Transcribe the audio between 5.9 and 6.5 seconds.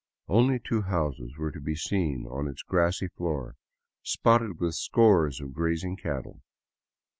cattle.